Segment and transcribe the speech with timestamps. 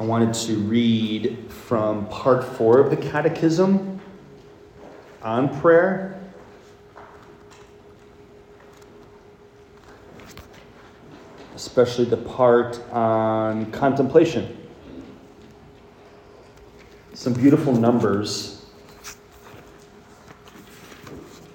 [0.00, 4.00] I wanted to read from part four of the Catechism
[5.20, 6.18] on prayer.
[11.54, 14.56] Especially the part on contemplation.
[17.12, 18.64] Some beautiful numbers.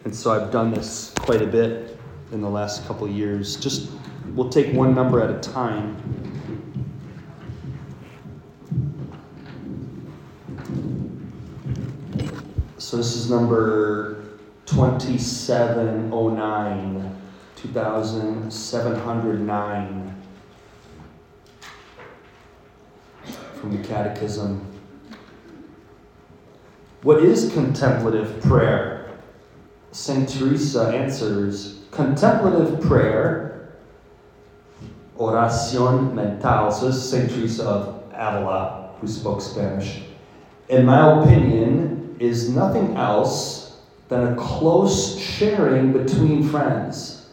[0.04, 1.98] And so I've done this quite a bit
[2.32, 3.56] in the last couple years.
[3.56, 3.90] Just
[4.36, 5.98] we'll take one number at a time.
[12.78, 14.26] So this is number
[14.66, 17.16] 2709,
[17.56, 20.24] 2709
[23.56, 24.66] from the Catechism.
[27.04, 29.20] What is contemplative prayer?
[29.92, 30.28] St.
[30.28, 33.70] Teresa answers Contemplative prayer,
[35.18, 36.70] oración mental.
[36.70, 37.30] So this is St.
[37.30, 40.02] Teresa of Avila, who spoke Spanish.
[40.68, 43.78] In my opinion, is nothing else
[44.08, 47.28] than a close sharing between friends.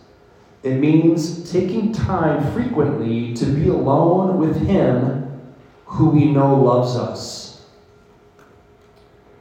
[0.63, 5.53] It means taking time frequently to be alone with Him
[5.85, 7.67] who we know loves us.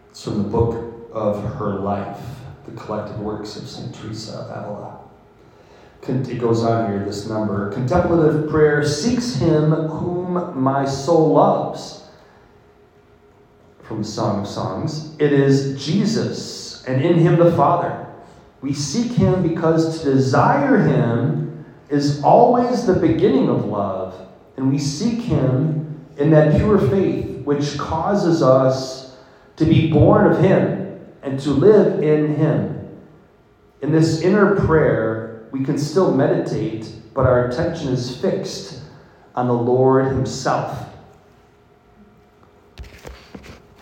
[0.09, 2.19] It's from the book of her life,
[2.65, 3.93] the collected works of St.
[3.93, 4.97] Teresa of Avila.
[6.07, 7.71] It goes on here, this number.
[7.71, 12.00] Contemplative prayer seeks Him whom my soul loves
[13.91, 15.13] from Song of Songs.
[15.19, 18.07] It is Jesus, and in him the Father.
[18.61, 24.77] We seek him because to desire him is always the beginning of love, and we
[24.77, 29.17] seek him in that pure faith which causes us
[29.57, 32.97] to be born of him and to live in him.
[33.81, 38.83] In this inner prayer, we can still meditate, but our attention is fixed
[39.35, 40.90] on the Lord himself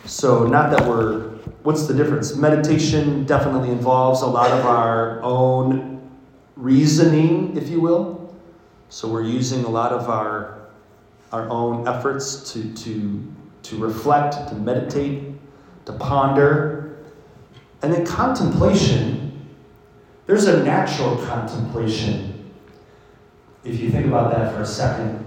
[0.09, 1.21] so, not that we're,
[1.61, 2.35] what's the difference?
[2.35, 6.01] Meditation definitely involves a lot of our own
[6.55, 8.35] reasoning, if you will.
[8.89, 10.67] So, we're using a lot of our,
[11.31, 15.31] our own efforts to, to, to reflect, to meditate,
[15.85, 16.97] to ponder.
[17.83, 19.47] And then contemplation,
[20.25, 22.51] there's a natural contemplation.
[23.63, 25.23] If you think about that for a second,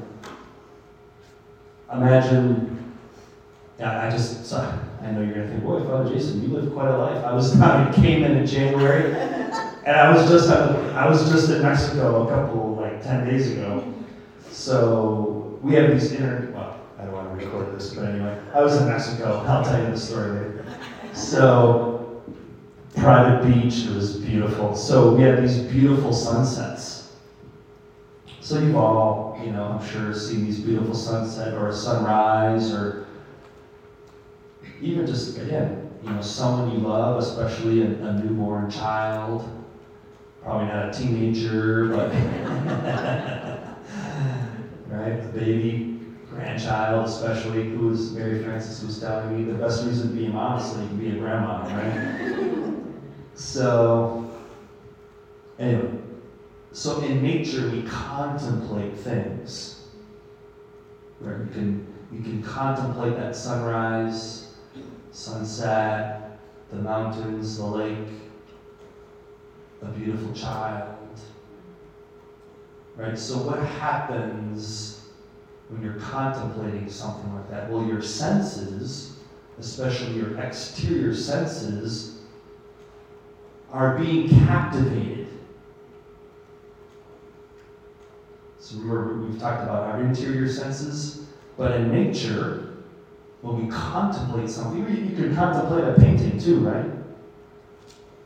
[1.92, 2.71] imagine
[3.84, 6.88] I just, sorry, I know you're going to think, boy, Father Jason, you lived quite
[6.88, 7.24] a life.
[7.24, 9.14] I was, I came in in January,
[9.84, 13.92] and I was just, I was just in Mexico a couple, like 10 days ago.
[14.50, 18.60] So we have these inter, well, I don't want to record this, but anyway, I
[18.60, 19.44] was in Mexico.
[19.46, 20.64] I'll tell you the story later.
[21.12, 22.22] So,
[22.94, 24.76] private beach, it was beautiful.
[24.76, 27.12] So we had these beautiful sunsets.
[28.40, 33.01] So you've all, you know, I'm sure seen these beautiful sunset or sunrise or
[34.82, 39.48] even just, again, you know, someone you love, especially a, a newborn child,
[40.42, 42.10] probably not a teenager, but,
[44.88, 50.08] right, a baby, grandchild, especially, who was, Mary Frances was telling me, the best reason
[50.08, 52.74] to be a mom is so you can be a grandma, right?
[53.34, 54.28] so,
[55.60, 55.92] anyway,
[56.72, 59.84] so in nature, we contemplate things.
[61.20, 61.38] Right?
[61.38, 64.41] You can, you can contemplate that sunrise,
[65.12, 66.38] sunset,
[66.70, 68.08] the mountains, the lake,
[69.82, 70.98] a beautiful child.
[72.96, 73.18] Right?
[73.18, 75.00] So, what happens
[75.68, 77.70] when you're contemplating something like that?
[77.70, 79.16] Well, your senses,
[79.58, 82.20] especially your exterior senses,
[83.70, 85.28] are being captivated.
[88.58, 92.71] So, remember, we've talked about our interior senses, but in nature,
[93.42, 96.86] when we contemplate something, you, you can contemplate a painting too, right?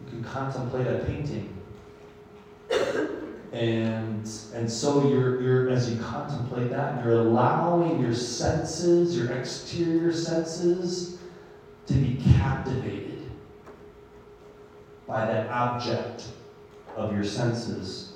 [0.05, 1.53] You can contemplate a painting.
[3.53, 10.13] And, and so you're, you're, as you contemplate that, you're allowing your senses, your exterior
[10.13, 11.17] senses,
[11.87, 13.31] to be captivated
[15.07, 16.27] by that object
[16.95, 18.13] of your senses.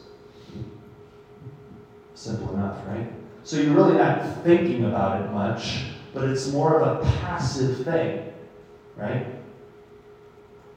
[2.14, 3.10] Simple enough, right?
[3.44, 8.32] So you're really not thinking about it much but it's more of a passive thing,
[8.96, 9.26] right?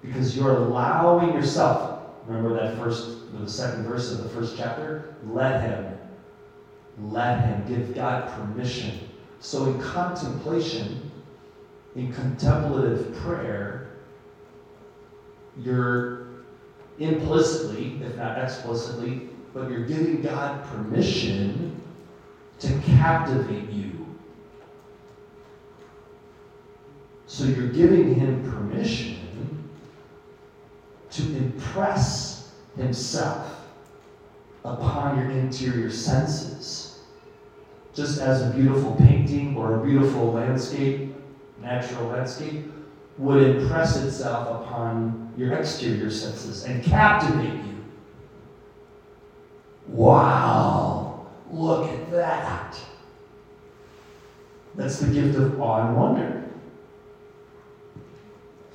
[0.02, 5.16] Because you're allowing yourself, remember that first, the second verse of the first chapter?
[5.26, 5.98] Let Him.
[7.00, 7.64] Let Him.
[7.68, 9.10] Give God permission.
[9.40, 11.12] So in contemplation,
[11.96, 13.90] in contemplative prayer,
[15.58, 16.28] you're
[17.00, 21.82] implicitly, if not explicitly, but you're giving God permission
[22.60, 24.03] to captivate you
[27.34, 29.66] So you're giving him permission
[31.10, 33.66] to impress himself
[34.64, 37.08] upon your interior senses.
[37.96, 41.16] Just as a beautiful painting or a beautiful landscape,
[41.60, 42.72] natural landscape,
[43.18, 47.84] would impress itself upon your exterior senses and captivate you.
[49.88, 52.80] Wow, look at that.
[54.76, 56.33] That's the gift of awe and wonder.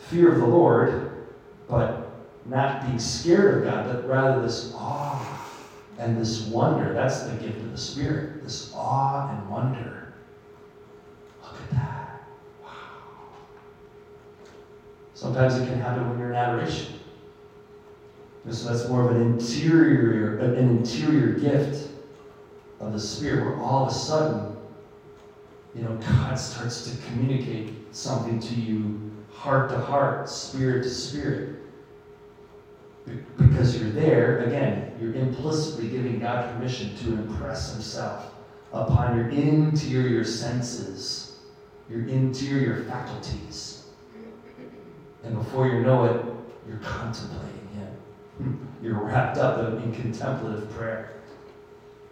[0.09, 1.27] Fear of the Lord,
[1.69, 2.11] but
[2.47, 5.47] not being scared of God, but rather this awe
[5.99, 6.95] and this wonder.
[6.95, 10.15] That's the gift of the Spirit, this awe and wonder.
[11.43, 12.23] Look at that.
[12.63, 12.71] Wow.
[15.13, 16.95] Sometimes it can happen when you're in adoration.
[18.51, 21.91] So that's more of an interior, an interior gift
[22.81, 24.57] of the Spirit, where all of a sudden,
[25.75, 31.57] you know, God starts to communicate something to you heart to heart, spirit to spirit.
[33.37, 38.33] Because you're there, again, you're implicitly giving God permission to impress Himself
[38.73, 41.39] upon your interior senses,
[41.89, 43.87] your interior faculties.
[45.23, 46.27] And before you know it,
[46.69, 48.69] you're contemplating Him.
[48.83, 51.15] You're wrapped up in contemplative prayer.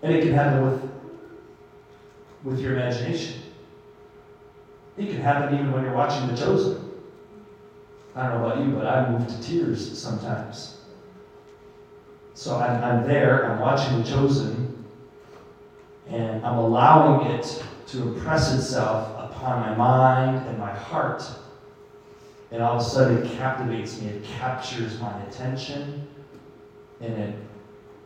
[0.03, 0.91] And it can happen with,
[2.43, 3.41] with your imagination.
[4.97, 6.86] It can happen even when you're watching The Chosen.
[8.17, 10.79] I don't know about you, but I move to tears sometimes.
[12.33, 14.85] So I'm, I'm there, I'm watching The Chosen,
[16.09, 21.31] and I'm allowing it to impress itself upon my mind and my heart.
[22.53, 26.09] And all of a sudden it captivates me, it captures my attention,
[27.03, 27.39] and it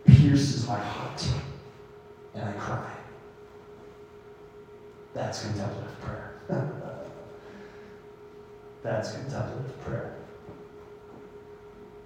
[0.07, 1.29] pierces my heart,
[2.35, 2.97] and I cry.
[5.15, 6.97] That's contemplative prayer.
[8.83, 10.17] That's contemplative prayer.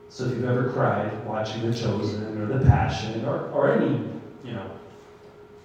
[0.08, 4.10] So if you've ever cried watching The Chosen or The Passion or, or any,
[4.44, 4.70] you know,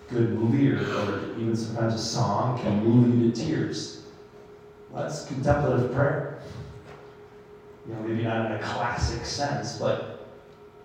[0.09, 4.03] good movie or, or even sometimes a song can move you to tears,
[4.93, 6.41] that's contemplative prayer.
[7.87, 10.27] You know, maybe not in a classic sense, but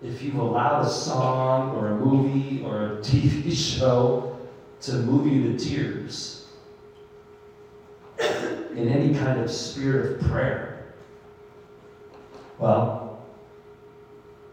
[0.01, 4.37] if you allow a song or a movie or a TV show
[4.81, 6.44] to move you to tears,
[8.75, 10.85] in any kind of spirit of prayer,
[12.59, 13.25] well,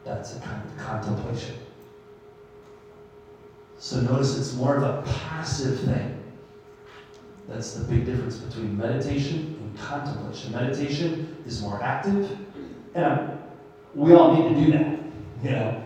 [0.05, 1.57] that's a kind of contemplation.
[3.79, 6.23] So notice it's more of a passive thing.
[7.49, 10.53] That's the big difference between meditation and contemplation.
[10.53, 12.37] Meditation is more active,
[12.95, 13.39] and
[13.95, 14.99] we all need to do that.
[15.43, 15.83] You know,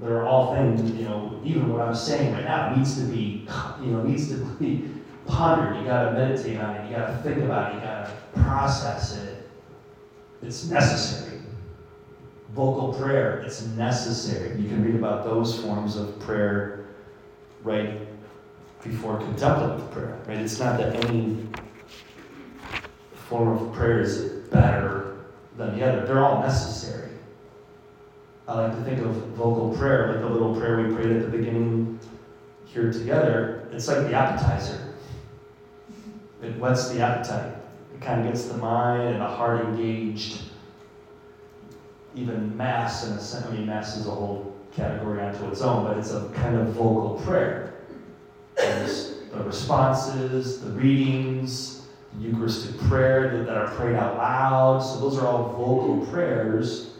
[0.00, 0.90] there are all things.
[0.90, 3.46] You know, even what I'm saying right now needs to be,
[3.80, 4.90] you know, needs to be
[5.40, 8.04] ponder, you got to meditate on it, you got to think about it, you got
[8.04, 9.48] to process it.
[10.42, 11.40] It's necessary.
[12.50, 14.60] Vocal prayer, it's necessary.
[14.60, 16.84] You can read about those forms of prayer
[17.62, 18.06] right
[18.84, 20.36] before contemplative prayer, right?
[20.36, 21.46] It's not that any
[23.14, 24.18] form of prayer is
[24.50, 25.24] better
[25.56, 26.04] than the other.
[26.04, 27.08] They're all necessary.
[28.46, 31.38] I like to think of vocal prayer like the little prayer we prayed at the
[31.38, 31.98] beginning
[32.66, 33.68] here together.
[33.72, 34.89] It's like the appetizer.
[36.42, 37.54] It whets the appetite.
[37.94, 40.42] It kind of gets the mind and the heart engaged.
[42.14, 45.84] Even Mass, in a sense, I mean, Mass is a whole category unto its own,
[45.84, 47.74] but it's a kind of vocal prayer.
[48.56, 54.78] There's the responses, the readings, the Eucharistic prayer that, that are prayed out loud.
[54.80, 56.90] So those are all vocal prayers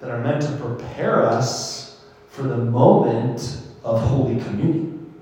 [0.00, 5.12] that are meant to prepare us for the moment of Holy Communion,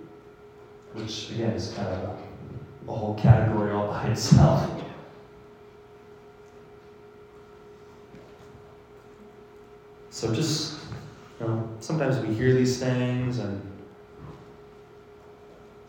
[0.93, 2.16] which again is kind of
[2.89, 4.71] a whole category all by itself.
[10.11, 10.79] So just,
[11.39, 13.61] you know, sometimes we hear these things and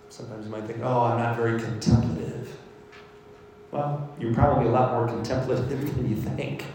[0.10, 2.54] sometimes you might think, oh, I'm not very contemplative.
[3.72, 6.66] Well, you're probably a lot more contemplative than you think.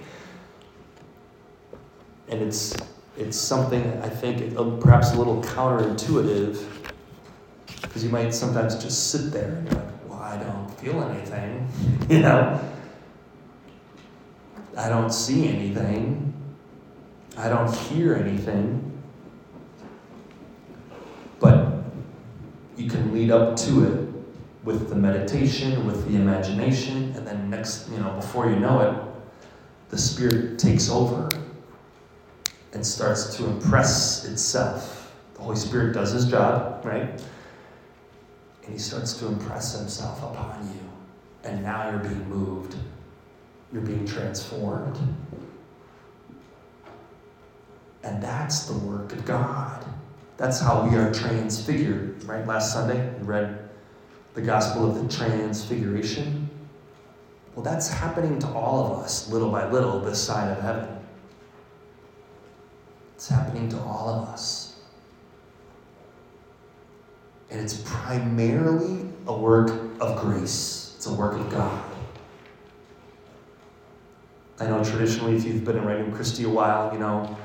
[2.28, 2.74] And it's,
[3.18, 6.64] it's something I think perhaps a little counterintuitive
[7.82, 9.91] because you might sometimes just sit there and you're like,
[10.82, 11.68] feel anything,
[12.08, 12.60] you know.
[14.76, 16.32] I don't see anything.
[17.36, 18.90] I don't hear anything.
[21.40, 21.84] But
[22.76, 24.08] you can lead up to it
[24.64, 29.12] with the meditation, with the imagination, and then next, you know, before you know it,
[29.90, 31.28] the Spirit takes over
[32.72, 35.12] and starts to impress itself.
[35.34, 37.20] The Holy Spirit does his job, right?
[38.64, 40.80] And he starts to impress himself upon you.
[41.44, 42.76] and now you're being moved.
[43.72, 44.96] You're being transformed.
[48.04, 49.84] And that's the work of God.
[50.36, 52.46] That's how we are transfigured, right?
[52.46, 53.68] Last Sunday, we read
[54.34, 56.48] the gospel of the transfiguration.
[57.54, 60.88] Well, that's happening to all of us, little by little, this side of heaven.
[63.16, 64.61] It's happening to all of us.
[67.52, 69.68] And it's primarily a work
[70.00, 71.84] of grace, it's a work of God.
[74.58, 77.36] I know traditionally, if you've been in Regnum Christi a while, you know,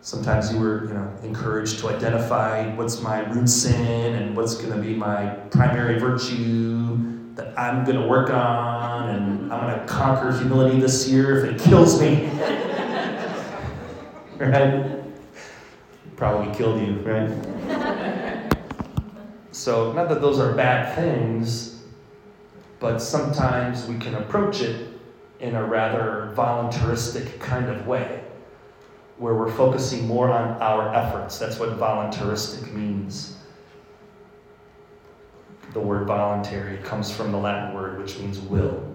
[0.00, 4.72] sometimes you were, you know, encouraged to identify what's my root sin and what's going
[4.72, 9.84] to be my primary virtue that I'm going to work on, and I'm going to
[9.84, 12.26] conquer humility this year if it kills me.
[14.38, 15.02] right?
[16.16, 17.85] Probably killed you, right?
[19.56, 21.82] So, not that those are bad things,
[22.78, 24.86] but sometimes we can approach it
[25.40, 28.22] in a rather voluntaristic kind of way,
[29.16, 31.38] where we're focusing more on our efforts.
[31.38, 33.38] That's what voluntaristic means.
[35.72, 38.94] The word voluntary comes from the Latin word which means will.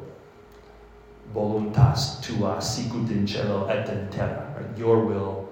[1.33, 4.63] Voluntas tua sicut in caelo et in terra.
[4.77, 5.51] Your will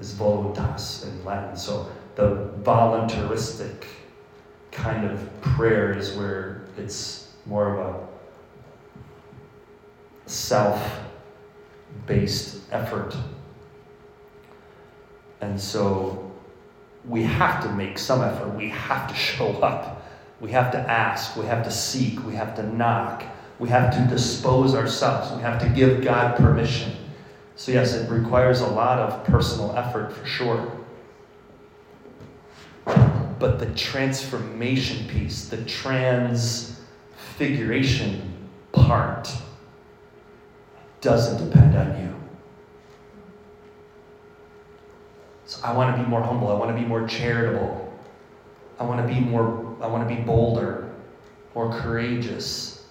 [0.00, 1.56] is voluntas in Latin.
[1.56, 3.84] So the voluntaristic
[4.78, 8.08] kind of prayer is where it's more of a
[10.28, 11.00] self
[12.06, 13.16] based effort.
[15.40, 16.30] And so
[17.04, 18.54] we have to make some effort.
[18.54, 20.06] We have to show up.
[20.40, 21.36] We have to ask.
[21.36, 22.24] We have to seek.
[22.24, 23.24] We have to knock.
[23.58, 25.34] We have to dispose ourselves.
[25.34, 26.92] We have to give God permission.
[27.56, 30.72] So, yes, it requires a lot of personal effort for sure.
[33.38, 39.32] But the transformation piece, the transfiguration part,
[41.00, 42.14] doesn't depend on you.
[45.46, 46.48] So I want to be more humble.
[46.48, 47.84] I want to be more charitable.
[48.78, 50.90] I want to be more, I want to be bolder,
[51.54, 52.84] more courageous.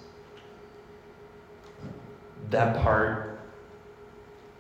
[2.50, 3.40] That part,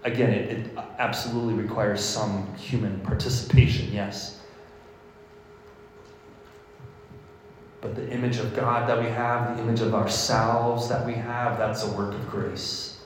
[0.04, 4.37] again, it, it absolutely requires some human participation, yes.
[7.88, 11.58] But the image of God that we have, the image of ourselves that we have,
[11.58, 12.98] that's a work of grace.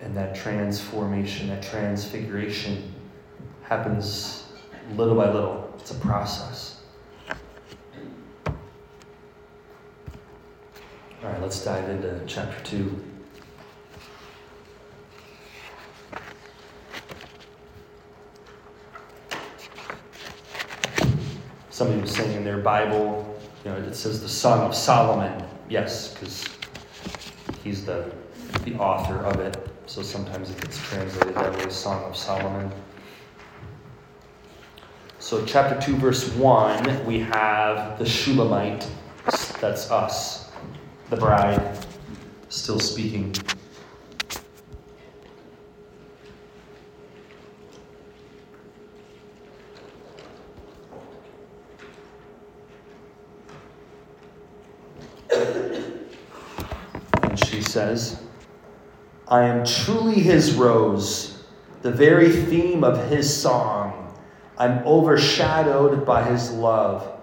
[0.00, 2.94] and that transformation, that transfiguration
[3.62, 4.46] happens
[4.96, 5.74] little by little.
[5.78, 6.80] It's a process.
[8.46, 8.54] All
[11.24, 13.04] right, let's dive into chapter 2.
[21.78, 25.44] Somebody was saying in their Bible, you know, it says the Song of Solomon.
[25.68, 26.44] Yes, because
[27.62, 28.10] he's the,
[28.64, 29.56] the author of it
[29.88, 32.70] so sometimes it gets translated that way Song of Solomon.
[35.18, 38.86] So, chapter 2, verse 1, we have the Shulamite,
[39.60, 40.50] that's us,
[41.08, 41.78] the bride,
[42.50, 43.34] still speaking.
[57.22, 58.20] And she says,
[59.28, 61.44] I am truly his rose,
[61.82, 64.16] the very theme of his song.
[64.56, 67.20] I'm overshadowed by his love,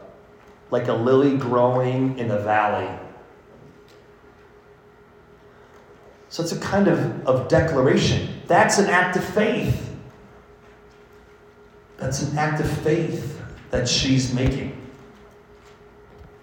[0.71, 2.89] like a lily growing in a valley.
[6.29, 8.41] So it's a kind of, of declaration.
[8.45, 9.95] That's an act of faith.
[11.97, 14.79] That's an act of faith that she's making.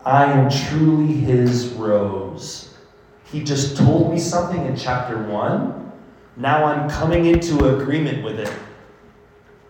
[0.04, 2.71] I am truly his rose.
[3.32, 5.90] He just told me something in chapter one.
[6.36, 8.52] Now I'm coming into agreement with it.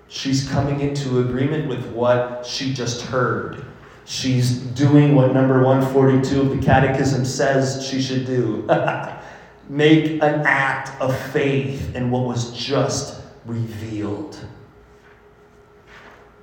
[0.08, 3.64] She's coming into agreement with what she just heard.
[4.04, 8.66] She's doing what number 142 of the Catechism says she should do
[9.68, 14.44] make an act of faith in what was just revealed.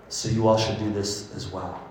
[0.07, 1.85] So you all should do this as well.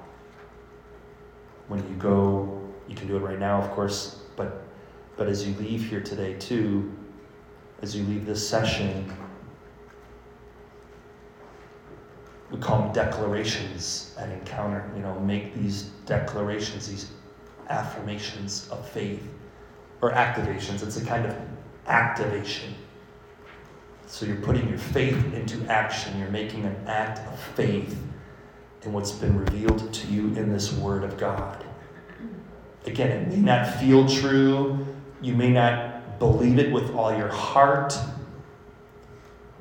[1.68, 4.64] When you go, you can do it right now, of course, but
[5.18, 6.96] but as you leave here today, too,
[7.82, 9.12] as you leave this session,
[12.52, 14.90] we call them declarations at Encounter.
[14.94, 17.10] You know, make these declarations, these
[17.68, 19.28] affirmations of faith,
[20.00, 20.84] or activations.
[20.84, 21.36] It's a kind of
[21.88, 22.74] activation.
[24.06, 26.16] So you're putting your faith into action.
[26.18, 28.00] You're making an act of faith
[28.82, 31.64] in what's been revealed to you in this Word of God.
[32.86, 34.86] Again, it may not feel true.
[35.20, 37.96] You may not believe it with all your heart.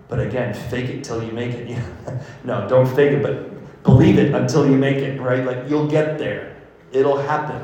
[0.08, 1.78] But again, fake it till you make it.
[2.44, 5.44] no, don't fake it, but believe it until you make it, right?
[5.44, 6.56] Like you'll get there.
[6.92, 7.64] It'll happen.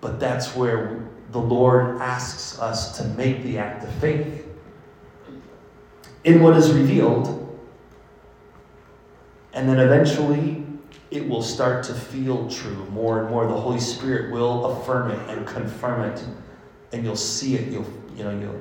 [0.00, 4.46] But that's where the Lord asks us to make the act of faith.
[6.24, 7.42] In what is revealed,
[9.52, 10.65] and then eventually
[11.10, 13.46] it will start to feel true more and more.
[13.46, 16.24] The Holy Spirit will affirm it and confirm it,
[16.92, 17.72] and you'll see it.
[17.72, 17.86] You'll,
[18.16, 18.60] you know, you'll,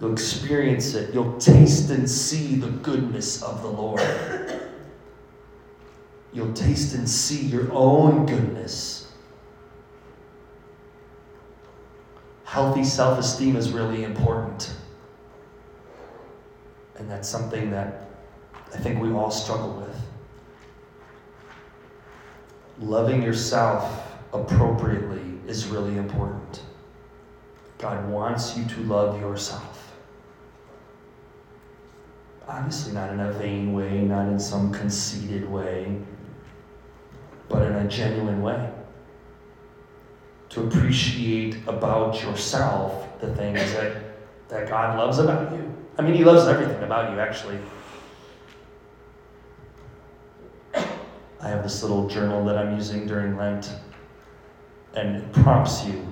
[0.00, 1.14] you'll experience it.
[1.14, 4.02] You'll taste and see the goodness of the Lord.
[6.32, 9.12] You'll taste and see your own goodness.
[12.44, 14.74] Healthy self esteem is really important.
[16.96, 18.08] And that's something that
[18.74, 20.11] I think we all struggle with
[22.78, 26.62] loving yourself appropriately is really important.
[27.78, 29.92] God wants you to love yourself.
[32.46, 35.96] Obviously, not in a vain way, not in some conceited way,
[37.48, 38.70] but in a genuine way.
[40.50, 43.96] To appreciate about yourself the things that,
[44.48, 45.72] that God loves about you.
[45.98, 47.58] I mean, He loves everything about you, actually.
[51.42, 53.72] I have this little journal that I'm using during Lent,
[54.94, 56.06] and it prompts you.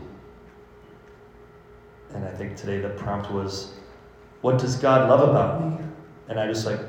[2.13, 3.75] And I think today the prompt was,
[4.41, 5.85] What does God love about me?
[6.29, 6.81] And I just like,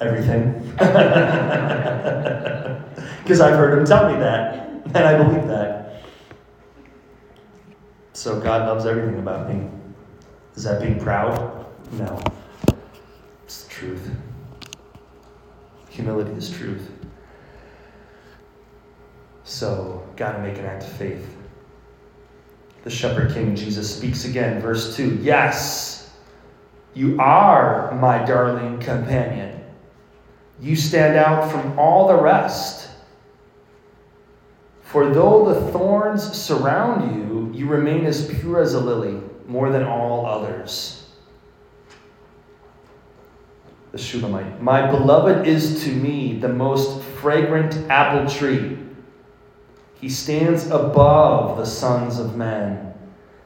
[0.00, 0.54] Everything.
[3.22, 6.02] Because I've heard him tell me that, and I believe that.
[8.14, 9.68] So God loves everything about me.
[10.56, 11.66] Is that being proud?
[11.92, 12.18] No.
[13.44, 14.10] It's the truth.
[15.90, 16.90] Humility is truth.
[19.48, 21.34] So, got to make an act of faith.
[22.84, 26.10] The shepherd king Jesus speaks again, verse 2 Yes,
[26.92, 29.64] you are my darling companion.
[30.60, 32.90] You stand out from all the rest.
[34.82, 39.82] For though the thorns surround you, you remain as pure as a lily, more than
[39.82, 41.10] all others.
[43.92, 44.60] The Shulamite.
[44.60, 48.76] My beloved is to me the most fragrant apple tree.
[50.00, 52.94] He stands above the sons of men.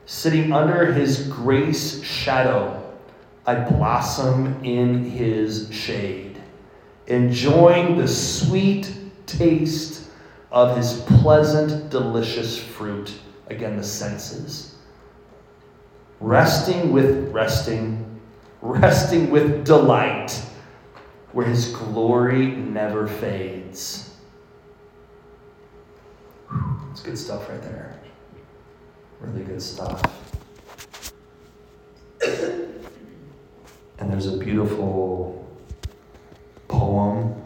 [0.04, 2.78] Sitting under his grace shadow,
[3.46, 6.40] I blossom in his shade,
[7.06, 8.92] enjoying the sweet
[9.26, 10.10] taste
[10.50, 13.14] of his pleasant, delicious fruit.
[13.48, 14.74] Again, the senses.
[16.20, 18.20] Resting with resting,
[18.60, 20.30] resting with delight,
[21.32, 24.01] where his glory never fades.
[26.90, 27.98] It's good stuff right there.
[29.20, 30.02] Really good stuff.
[33.98, 35.46] And there's a beautiful
[36.66, 37.40] poem